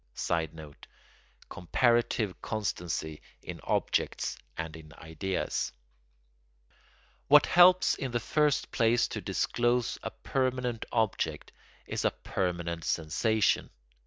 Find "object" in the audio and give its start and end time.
10.91-11.51